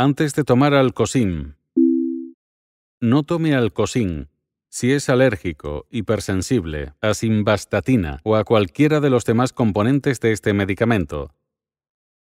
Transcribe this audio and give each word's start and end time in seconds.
Antes 0.00 0.32
de 0.34 0.44
tomar 0.44 0.74
Alcosim. 0.74 1.54
No 3.00 3.24
tome 3.24 3.56
Alcosim 3.56 4.26
si 4.68 4.92
es 4.92 5.08
alérgico, 5.08 5.88
hipersensible, 5.90 6.94
a 7.00 7.14
simvastatina 7.14 8.20
o 8.22 8.36
a 8.36 8.44
cualquiera 8.44 9.00
de 9.00 9.10
los 9.10 9.24
demás 9.24 9.52
componentes 9.52 10.20
de 10.20 10.30
este 10.30 10.52
medicamento. 10.54 11.34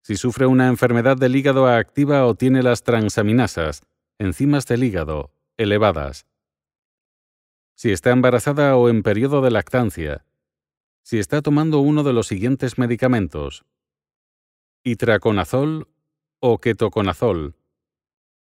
Si 0.03 0.17
sufre 0.17 0.47
una 0.47 0.67
enfermedad 0.67 1.15
del 1.15 1.33
hígado 1.33 1.65
activa 1.65 2.25
o 2.25 2.35
tiene 2.35 2.61
las 2.61 2.83
transaminasas, 2.83 3.83
enzimas 4.19 4.65
del 4.67 4.83
hígado, 4.83 5.31
elevadas. 5.55 6.25
Si 7.77 7.91
está 7.91 8.11
embarazada 8.11 8.75
o 8.75 8.89
en 8.89 9.01
periodo 9.01 9.39
de 9.39 9.51
lactancia. 9.51 10.25
Si 11.03 11.19
está 11.19 11.41
tomando 11.41 11.79
uno 11.79 12.03
de 12.03 12.11
los 12.11 12.27
siguientes 12.27 12.77
medicamentos. 12.77 13.63
Itraconazol 14.83 15.87
o 16.41 16.57
ketoconazol. 16.57 17.55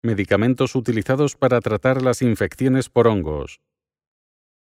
Medicamentos 0.06 0.76
utilizados 0.76 1.34
para 1.34 1.60
tratar 1.60 2.00
las 2.00 2.22
infecciones 2.22 2.88
por 2.88 3.08
hongos. 3.08 3.60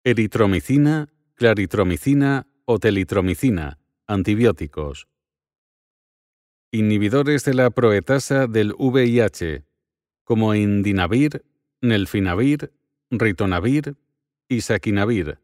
Eritromicina, 0.02 1.08
claritromicina 1.36 2.48
o 2.64 2.80
telitromicina, 2.80 3.78
antibióticos. 4.08 5.06
Inhibidores 6.72 7.44
de 7.44 7.54
la 7.54 7.70
proetasa 7.70 8.48
del 8.48 8.74
VIH, 8.76 9.62
como 10.24 10.56
indinavir, 10.56 11.44
nelfinavir, 11.80 12.72
ritonavir 13.12 13.94
y 14.48 14.62
saquinavir, 14.62 15.38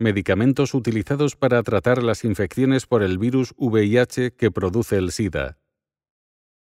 medicamentos 0.00 0.74
utilizados 0.74 1.36
para 1.36 1.62
tratar 1.62 2.02
las 2.02 2.24
infecciones 2.24 2.84
por 2.86 3.04
el 3.04 3.16
virus 3.16 3.54
VIH 3.58 4.32
que 4.32 4.50
produce 4.50 4.96
el 4.96 5.12
SIDA. 5.12 5.56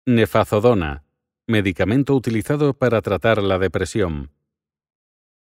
Nefazodona, 0.05 1.06
medicamento 1.49 2.17
utilizado 2.17 2.75
para 2.75 3.01
tratar 3.03 3.41
la 3.41 3.61
depresión. 3.61 4.33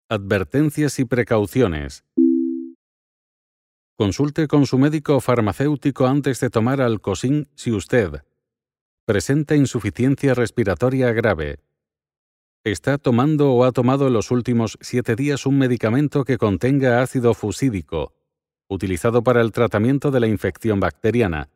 Advertencias 0.08 0.98
y 0.98 1.04
precauciones. 1.04 2.06
Consulte 3.98 4.48
con 4.48 4.64
su 4.64 4.78
médico 4.78 5.20
farmacéutico 5.20 6.06
antes 6.06 6.40
de 6.40 6.48
tomar 6.48 6.80
Alcosín 6.80 7.48
si 7.54 7.70
usted 7.70 8.22
presenta 9.04 9.56
insuficiencia 9.56 10.32
respiratoria 10.32 11.12
grave. 11.12 11.58
Está 12.64 12.96
tomando 12.96 13.52
o 13.52 13.64
ha 13.64 13.72
tomado 13.72 14.06
en 14.06 14.14
los 14.14 14.30
últimos 14.30 14.78
siete 14.80 15.16
días 15.16 15.44
un 15.44 15.58
medicamento 15.58 16.24
que 16.24 16.38
contenga 16.38 17.02
ácido 17.02 17.34
fusídico, 17.34 18.14
utilizado 18.68 19.22
para 19.22 19.42
el 19.42 19.52
tratamiento 19.52 20.10
de 20.10 20.20
la 20.20 20.28
infección 20.28 20.80
bacteriana, 20.80 21.50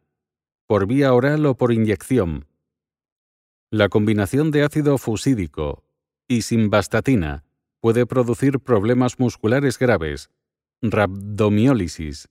por 0.66 0.86
vía 0.86 1.14
oral 1.14 1.46
o 1.46 1.56
por 1.56 1.72
inyección. 1.72 2.46
La 3.74 3.88
combinación 3.88 4.52
de 4.52 4.62
ácido 4.62 4.98
fusídico 4.98 5.82
y 6.28 6.42
simvastatina 6.42 7.42
puede 7.80 8.06
producir 8.06 8.60
problemas 8.60 9.18
musculares 9.18 9.80
graves, 9.80 10.30
rhabdomiólisis. 10.80 12.28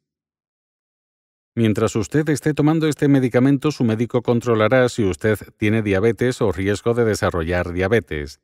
Mientras 1.54 1.98
usted 1.98 2.30
esté 2.30 2.54
tomando 2.54 2.88
este 2.88 3.10
medicamento, 3.10 3.74
su 3.74 3.84
médico 3.84 4.22
controlará 4.22 4.88
si 4.88 5.04
usted 5.04 5.38
tiene 5.58 5.82
diabetes 5.82 6.42
o 6.42 6.54
riesgo 6.54 6.94
de 6.94 7.04
desarrollar 7.04 7.74
diabetes. 7.74 8.40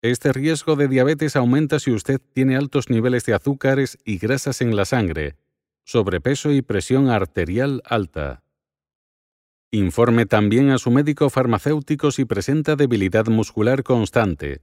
Este 0.00 0.32
riesgo 0.32 0.76
de 0.76 0.88
diabetes 0.88 1.36
aumenta 1.36 1.80
si 1.80 1.90
usted 1.90 2.18
tiene 2.32 2.56
altos 2.56 2.88
niveles 2.88 3.26
de 3.26 3.34
azúcares 3.34 3.98
y 4.06 4.16
grasas 4.16 4.62
en 4.62 4.74
la 4.74 4.86
sangre, 4.86 5.36
sobrepeso 5.84 6.50
y 6.50 6.62
presión 6.62 7.10
arterial 7.10 7.82
alta. 7.84 8.43
Informe 9.74 10.24
también 10.24 10.70
a 10.70 10.78
su 10.78 10.92
médico 10.92 11.30
farmacéutico 11.30 12.12
si 12.12 12.24
presenta 12.24 12.76
debilidad 12.76 13.26
muscular 13.26 13.82
constante, 13.82 14.62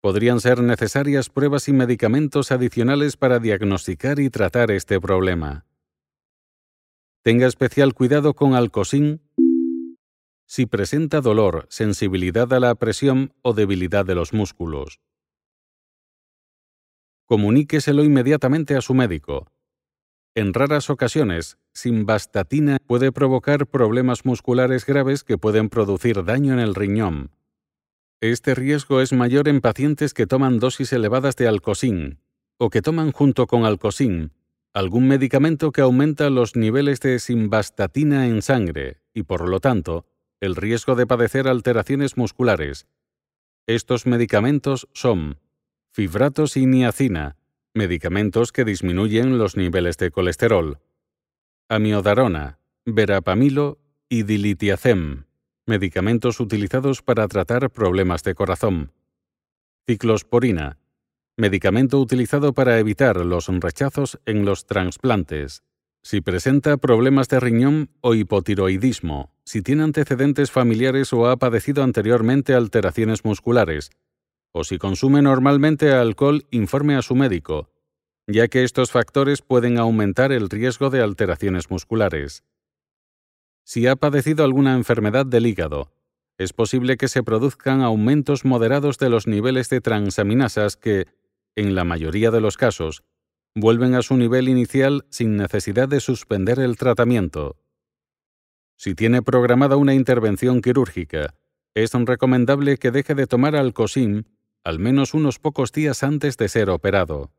podrían 0.00 0.40
ser 0.40 0.62
necesarias 0.62 1.28
pruebas 1.28 1.68
y 1.68 1.74
medicamentos 1.74 2.50
adicionales 2.50 3.18
para 3.18 3.40
diagnosticar 3.40 4.18
y 4.18 4.30
tratar 4.30 4.70
este 4.70 4.98
problema. 5.02 5.66
Tenga 7.20 7.46
especial 7.46 7.92
cuidado 7.92 8.32
con 8.32 8.54
Alcosín 8.54 9.20
si 10.46 10.64
presenta 10.64 11.20
dolor, 11.20 11.66
sensibilidad 11.68 12.50
a 12.54 12.58
la 12.58 12.74
presión 12.76 13.34
o 13.42 13.52
debilidad 13.52 14.06
de 14.06 14.14
los 14.14 14.32
músculos. 14.32 14.98
Comuníqueselo 17.26 18.02
inmediatamente 18.02 18.76
a 18.76 18.80
su 18.80 18.94
médico. 18.94 19.52
En 20.34 20.54
raras 20.54 20.88
ocasiones, 20.90 21.58
simvastatina 21.72 22.78
puede 22.86 23.12
provocar 23.12 23.66
problemas 23.66 24.24
musculares 24.24 24.86
graves 24.86 25.24
que 25.24 25.38
pueden 25.38 25.68
producir 25.68 26.24
daño 26.24 26.52
en 26.52 26.58
el 26.60 26.74
riñón, 26.74 27.30
este 28.22 28.54
riesgo 28.54 29.00
es 29.00 29.14
mayor 29.14 29.48
en 29.48 29.62
pacientes 29.62 30.12
que 30.12 30.26
toman 30.26 30.58
dosis 30.58 30.92
elevadas 30.92 31.36
de 31.36 31.48
alcosín 31.48 32.18
o 32.58 32.68
que 32.68 32.82
toman 32.82 33.12
junto 33.12 33.46
con 33.46 33.64
alcosín 33.64 34.32
algún 34.74 35.08
medicamento 35.08 35.72
que 35.72 35.80
aumenta 35.80 36.28
los 36.28 36.54
niveles 36.54 37.00
de 37.00 37.18
simvastatina 37.18 38.28
en 38.28 38.42
sangre 38.42 39.00
y, 39.14 39.22
por 39.22 39.48
lo 39.48 39.58
tanto, 39.58 40.04
el 40.38 40.54
riesgo 40.54 40.96
de 40.96 41.06
padecer 41.06 41.48
alteraciones 41.48 42.18
musculares. 42.18 42.86
Estos 43.66 44.06
medicamentos 44.06 44.86
son 44.92 45.38
fibratos 45.90 46.58
y 46.58 46.66
niacina, 46.66 47.36
medicamentos 47.72 48.52
que 48.52 48.66
disminuyen 48.66 49.38
los 49.38 49.56
niveles 49.56 49.96
de 49.96 50.10
colesterol, 50.10 50.78
amiodarona, 51.70 52.58
verapamilo 52.84 53.78
y 54.08 54.24
dilitiazem 54.24 55.26
medicamentos 55.66 56.40
utilizados 56.40 57.00
para 57.00 57.28
tratar 57.28 57.70
problemas 57.70 58.24
de 58.24 58.34
corazón. 58.34 58.92
Ciclosporina, 59.86 60.78
medicamento 61.36 62.00
utilizado 62.00 62.54
para 62.54 62.80
evitar 62.80 63.24
los 63.24 63.46
rechazos 63.46 64.18
en 64.26 64.44
los 64.44 64.66
trasplantes. 64.66 65.62
Si 66.02 66.20
presenta 66.20 66.76
problemas 66.76 67.28
de 67.28 67.38
riñón 67.38 67.90
o 68.00 68.14
hipotiroidismo, 68.14 69.32
si 69.44 69.62
tiene 69.62 69.84
antecedentes 69.84 70.50
familiares 70.50 71.12
o 71.12 71.28
ha 71.28 71.36
padecido 71.36 71.84
anteriormente 71.84 72.52
alteraciones 72.52 73.24
musculares, 73.24 73.90
o 74.50 74.64
si 74.64 74.78
consume 74.78 75.22
normalmente 75.22 75.92
alcohol, 75.92 76.46
informe 76.50 76.96
a 76.96 77.02
su 77.02 77.14
médico, 77.14 77.70
ya 78.32 78.48
que 78.48 78.64
estos 78.64 78.90
factores 78.90 79.42
pueden 79.42 79.78
aumentar 79.78 80.32
el 80.32 80.48
riesgo 80.48 80.90
de 80.90 81.02
alteraciones 81.02 81.70
musculares. 81.70 82.44
Si 83.64 83.86
ha 83.86 83.96
padecido 83.96 84.44
alguna 84.44 84.74
enfermedad 84.74 85.26
del 85.26 85.46
hígado, 85.46 85.92
es 86.38 86.52
posible 86.52 86.96
que 86.96 87.08
se 87.08 87.22
produzcan 87.22 87.82
aumentos 87.82 88.44
moderados 88.44 88.98
de 88.98 89.10
los 89.10 89.26
niveles 89.26 89.68
de 89.68 89.80
transaminasas 89.80 90.76
que, 90.76 91.06
en 91.54 91.74
la 91.74 91.84
mayoría 91.84 92.30
de 92.30 92.40
los 92.40 92.56
casos, 92.56 93.02
vuelven 93.54 93.94
a 93.94 94.02
su 94.02 94.16
nivel 94.16 94.48
inicial 94.48 95.04
sin 95.10 95.36
necesidad 95.36 95.88
de 95.88 96.00
suspender 96.00 96.58
el 96.58 96.76
tratamiento. 96.76 97.56
Si 98.76 98.94
tiene 98.94 99.22
programada 99.22 99.76
una 99.76 99.94
intervención 99.94 100.62
quirúrgica, 100.62 101.34
es 101.74 101.92
recomendable 101.92 102.78
que 102.78 102.90
deje 102.90 103.14
de 103.14 103.26
tomar 103.26 103.54
Alcosim 103.54 104.24
al 104.64 104.78
menos 104.78 105.14
unos 105.14 105.38
pocos 105.38 105.72
días 105.72 106.02
antes 106.02 106.36
de 106.36 106.48
ser 106.48 106.70
operado. 106.70 107.32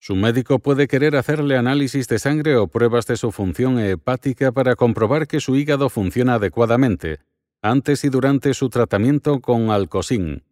Su 0.00 0.14
médico 0.14 0.60
puede 0.60 0.86
querer 0.86 1.16
hacerle 1.16 1.56
análisis 1.56 2.06
de 2.08 2.18
sangre 2.18 2.56
o 2.56 2.68
pruebas 2.68 3.06
de 3.06 3.16
su 3.16 3.32
función 3.32 3.78
hepática 3.78 4.52
para 4.52 4.76
comprobar 4.76 5.26
que 5.26 5.40
su 5.40 5.56
hígado 5.56 5.88
funciona 5.88 6.34
adecuadamente, 6.34 7.18
antes 7.62 8.04
y 8.04 8.08
durante 8.08 8.54
su 8.54 8.70
tratamiento 8.70 9.40
con 9.40 9.70
Alcosín. 9.70 10.44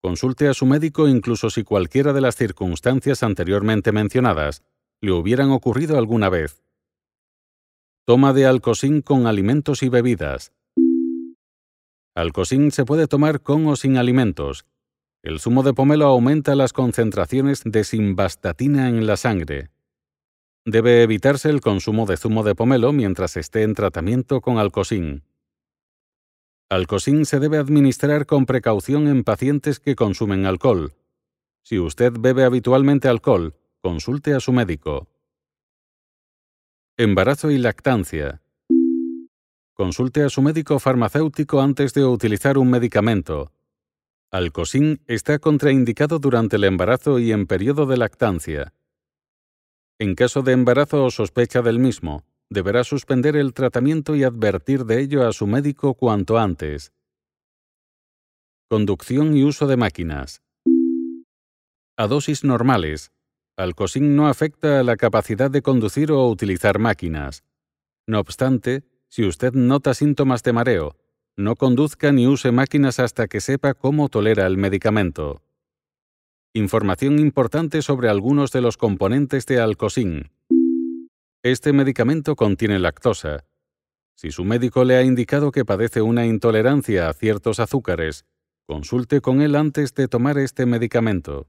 Consulte 0.00 0.48
a 0.48 0.54
su 0.54 0.64
médico 0.64 1.08
incluso 1.08 1.50
si 1.50 1.62
cualquiera 1.62 2.14
de 2.14 2.22
las 2.22 2.36
circunstancias 2.36 3.22
anteriormente 3.22 3.92
mencionadas 3.92 4.62
le 5.02 5.12
hubieran 5.12 5.50
ocurrido 5.50 5.98
alguna 5.98 6.30
vez. 6.30 6.62
Toma 8.06 8.32
de 8.32 8.46
Alcosín 8.46 9.02
con 9.02 9.26
alimentos 9.26 9.82
y 9.82 9.90
bebidas. 9.90 10.52
Alcosín 12.14 12.70
se 12.70 12.84
puede 12.84 13.06
tomar 13.06 13.40
con 13.40 13.66
o 13.66 13.76
sin 13.76 13.98
alimentos, 13.98 14.64
el 15.22 15.38
zumo 15.38 15.62
de 15.62 15.74
pomelo 15.74 16.06
aumenta 16.06 16.54
las 16.54 16.72
concentraciones 16.72 17.62
de 17.64 17.84
simvastatina 17.84 18.88
en 18.88 19.06
la 19.06 19.16
sangre. 19.16 19.68
Debe 20.64 21.02
evitarse 21.02 21.50
el 21.50 21.60
consumo 21.60 22.06
de 22.06 22.16
zumo 22.16 22.42
de 22.42 22.54
pomelo 22.54 22.92
mientras 22.92 23.36
esté 23.36 23.62
en 23.62 23.74
tratamiento 23.74 24.40
con 24.40 24.58
alcosín. 24.58 25.24
Alcosín 26.70 27.26
se 27.26 27.38
debe 27.38 27.58
administrar 27.58 28.26
con 28.26 28.46
precaución 28.46 29.08
en 29.08 29.24
pacientes 29.24 29.78
que 29.80 29.94
consumen 29.94 30.46
alcohol. 30.46 30.94
Si 31.64 31.78
usted 31.78 32.12
bebe 32.18 32.44
habitualmente 32.44 33.08
alcohol, 33.08 33.54
consulte 33.82 34.34
a 34.34 34.40
su 34.40 34.52
médico. 34.52 35.08
Embarazo 36.96 37.50
y 37.50 37.58
lactancia. 37.58 38.40
Consulte 39.74 40.22
a 40.22 40.30
su 40.30 40.40
médico 40.42 40.78
farmacéutico 40.78 41.60
antes 41.60 41.92
de 41.92 42.04
utilizar 42.04 42.56
un 42.56 42.70
medicamento 42.70 43.52
Alcosín 44.32 45.02
está 45.08 45.40
contraindicado 45.40 46.20
durante 46.20 46.54
el 46.54 46.62
embarazo 46.62 47.18
y 47.18 47.32
en 47.32 47.48
periodo 47.48 47.86
de 47.86 47.96
lactancia. 47.96 48.72
En 49.98 50.14
caso 50.14 50.42
de 50.42 50.52
embarazo 50.52 51.04
o 51.04 51.10
sospecha 51.10 51.62
del 51.62 51.80
mismo, 51.80 52.24
deberá 52.48 52.84
suspender 52.84 53.34
el 53.34 53.52
tratamiento 53.52 54.14
y 54.14 54.22
advertir 54.22 54.84
de 54.84 55.00
ello 55.00 55.26
a 55.26 55.32
su 55.32 55.48
médico 55.48 55.94
cuanto 55.94 56.38
antes. 56.38 56.92
Conducción 58.68 59.36
y 59.36 59.42
uso 59.42 59.66
de 59.66 59.76
máquinas. 59.76 60.42
A 61.96 62.06
dosis 62.06 62.44
normales, 62.44 63.10
Alcosín 63.56 64.14
no 64.14 64.28
afecta 64.28 64.78
a 64.78 64.84
la 64.84 64.96
capacidad 64.96 65.50
de 65.50 65.60
conducir 65.60 66.12
o 66.12 66.28
utilizar 66.28 66.78
máquinas. 66.78 67.42
No 68.06 68.20
obstante, 68.20 68.84
si 69.08 69.24
usted 69.26 69.54
nota 69.54 69.92
síntomas 69.92 70.44
de 70.44 70.52
mareo, 70.52 70.96
no 71.40 71.56
conduzca 71.56 72.12
ni 72.12 72.26
use 72.26 72.52
máquinas 72.52 73.00
hasta 73.00 73.26
que 73.26 73.40
sepa 73.40 73.74
cómo 73.74 74.08
tolera 74.08 74.46
el 74.46 74.56
medicamento. 74.56 75.42
Información 76.52 77.18
importante 77.18 77.82
sobre 77.82 78.08
algunos 78.08 78.52
de 78.52 78.60
los 78.60 78.76
componentes 78.76 79.46
de 79.46 79.60
Alcosín. 79.60 80.30
Este 81.42 81.72
medicamento 81.72 82.36
contiene 82.36 82.78
lactosa. 82.78 83.44
Si 84.14 84.30
su 84.30 84.44
médico 84.44 84.84
le 84.84 84.96
ha 84.96 85.02
indicado 85.02 85.52
que 85.52 85.64
padece 85.64 86.02
una 86.02 86.26
intolerancia 86.26 87.08
a 87.08 87.14
ciertos 87.14 87.60
azúcares, 87.60 88.26
consulte 88.66 89.20
con 89.20 89.40
él 89.40 89.56
antes 89.56 89.94
de 89.94 90.08
tomar 90.08 90.38
este 90.38 90.66
medicamento. 90.66 91.48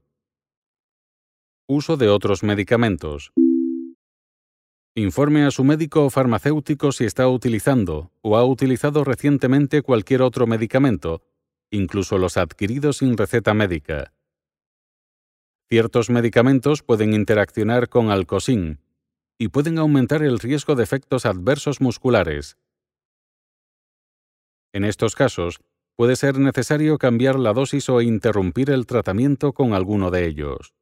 Uso 1.68 1.96
de 1.96 2.08
otros 2.08 2.42
medicamentos. 2.42 3.32
Informe 4.94 5.46
a 5.46 5.50
su 5.50 5.64
médico 5.64 6.04
o 6.04 6.10
farmacéutico 6.10 6.92
si 6.92 7.06
está 7.06 7.26
utilizando 7.26 8.12
o 8.20 8.36
ha 8.36 8.44
utilizado 8.44 9.04
recientemente 9.04 9.80
cualquier 9.80 10.20
otro 10.20 10.46
medicamento, 10.46 11.22
incluso 11.70 12.18
los 12.18 12.36
adquiridos 12.36 12.98
sin 12.98 13.16
receta 13.16 13.54
médica. 13.54 14.12
Ciertos 15.70 16.10
medicamentos 16.10 16.82
pueden 16.82 17.14
interaccionar 17.14 17.88
con 17.88 18.10
alcosín 18.10 18.80
y 19.38 19.48
pueden 19.48 19.78
aumentar 19.78 20.22
el 20.22 20.38
riesgo 20.38 20.74
de 20.74 20.82
efectos 20.82 21.24
adversos 21.24 21.80
musculares. 21.80 22.58
En 24.74 24.84
estos 24.84 25.14
casos, 25.14 25.60
puede 25.96 26.16
ser 26.16 26.38
necesario 26.38 26.98
cambiar 26.98 27.38
la 27.38 27.54
dosis 27.54 27.88
o 27.88 28.02
interrumpir 28.02 28.68
el 28.68 28.84
tratamiento 28.84 29.54
con 29.54 29.72
alguno 29.72 30.10
de 30.10 30.26
ellos. 30.26 30.74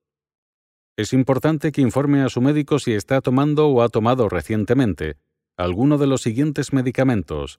Es 1.00 1.14
importante 1.14 1.72
que 1.72 1.80
informe 1.80 2.20
a 2.20 2.28
su 2.28 2.42
médico 2.42 2.78
si 2.78 2.92
está 2.92 3.22
tomando 3.22 3.68
o 3.68 3.80
ha 3.80 3.88
tomado 3.88 4.28
recientemente 4.28 5.16
alguno 5.56 5.96
de 5.96 6.06
los 6.06 6.20
siguientes 6.20 6.74
medicamentos. 6.74 7.58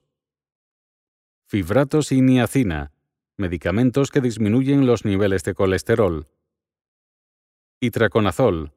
Fibratos 1.48 2.12
y 2.12 2.20
niacina, 2.20 2.92
medicamentos 3.36 4.12
que 4.12 4.20
disminuyen 4.20 4.86
los 4.86 5.04
niveles 5.04 5.42
de 5.42 5.54
colesterol. 5.54 6.28
Itraconazol, 7.80 8.74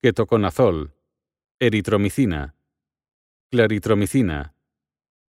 ketoconazol, 0.00 0.94
eritromicina, 1.60 2.54
claritromicina, 3.50 4.54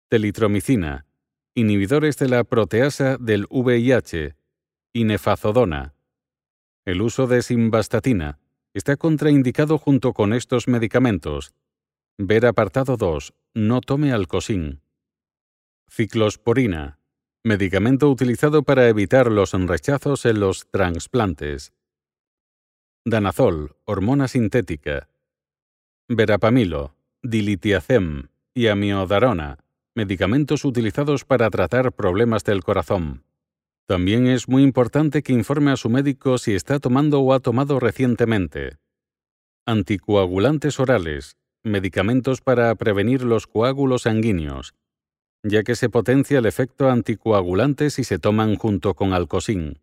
telitromicina, 0.08 1.04
inhibidores 1.54 2.16
de 2.16 2.28
la 2.30 2.42
proteasa 2.42 3.18
del 3.18 3.46
VIH, 3.50 4.34
y 4.94 5.04
nefazodona. 5.04 5.92
El 6.86 7.02
uso 7.02 7.26
de 7.26 7.42
simvastatina, 7.42 8.38
está 8.78 8.96
contraindicado 8.96 9.76
junto 9.76 10.12
con 10.12 10.32
estos 10.32 10.68
medicamentos. 10.68 11.52
Ver 12.16 12.46
apartado 12.46 12.96
2. 12.96 13.34
No 13.54 13.80
tome 13.80 14.12
alcosín. 14.12 14.80
Ciclosporina. 15.90 16.98
Medicamento 17.44 18.08
utilizado 18.08 18.62
para 18.62 18.88
evitar 18.88 19.30
los 19.30 19.52
rechazos 19.52 20.24
en 20.26 20.40
los 20.40 20.68
trasplantes. 20.70 21.72
Danazol, 23.04 23.76
hormona 23.84 24.28
sintética. 24.28 25.08
Verapamilo, 26.08 26.94
dilitiazem 27.22 28.28
y 28.54 28.68
amiodarona, 28.68 29.58
medicamentos 29.94 30.64
utilizados 30.64 31.24
para 31.24 31.50
tratar 31.50 31.92
problemas 31.92 32.44
del 32.44 32.62
corazón. 32.62 33.24
También 33.88 34.26
es 34.26 34.48
muy 34.48 34.64
importante 34.64 35.22
que 35.22 35.32
informe 35.32 35.70
a 35.70 35.76
su 35.76 35.88
médico 35.88 36.36
si 36.36 36.52
está 36.52 36.78
tomando 36.78 37.20
o 37.20 37.32
ha 37.32 37.40
tomado 37.40 37.80
recientemente. 37.80 38.76
Anticoagulantes 39.64 40.78
orales, 40.78 41.36
medicamentos 41.64 42.42
para 42.42 42.74
prevenir 42.74 43.22
los 43.22 43.46
coágulos 43.46 44.02
sanguíneos, 44.02 44.74
ya 45.42 45.62
que 45.62 45.74
se 45.74 45.88
potencia 45.88 46.38
el 46.38 46.44
efecto 46.44 46.90
anticoagulante 46.90 47.88
si 47.88 48.04
se 48.04 48.18
toman 48.18 48.56
junto 48.56 48.92
con 48.92 49.14
alcosín. 49.14 49.80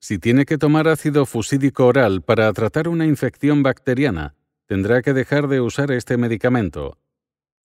Si 0.00 0.18
tiene 0.18 0.44
que 0.44 0.58
tomar 0.58 0.88
ácido 0.88 1.26
fusídico 1.26 1.86
oral 1.86 2.22
para 2.22 2.52
tratar 2.52 2.88
una 2.88 3.06
infección 3.06 3.62
bacteriana, 3.62 4.34
tendrá 4.66 5.00
que 5.00 5.12
dejar 5.12 5.46
de 5.46 5.60
usar 5.60 5.92
este 5.92 6.16
medicamento. 6.16 6.98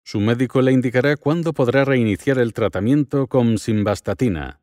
Su 0.04 0.20
médico 0.20 0.62
le 0.62 0.72
indicará 0.72 1.18
cuándo 1.18 1.54
podrá 1.54 1.84
reiniciar 1.84 2.38
el 2.38 2.54
tratamiento 2.54 3.26
con 3.26 3.58
simvastatina. 3.58 4.61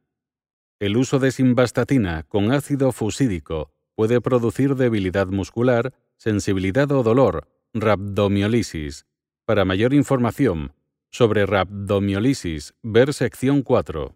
El 0.80 0.96
uso 0.96 1.18
de 1.18 1.32
simvastatina 1.32 2.22
con 2.28 2.52
ácido 2.52 2.92
fusídico 2.92 3.72
puede 3.96 4.20
producir 4.20 4.76
debilidad 4.76 5.26
muscular, 5.26 5.92
sensibilidad 6.16 6.88
o 6.92 7.02
dolor, 7.02 7.48
rhabdomiolisis. 7.74 9.04
Para 9.44 9.64
mayor 9.64 9.92
información 9.92 10.72
sobre 11.10 11.46
rhabdomiolisis, 11.46 12.74
ver 12.84 13.12
sección 13.12 13.62
4. 13.62 14.14